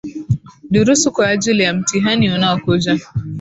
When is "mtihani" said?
1.73-2.29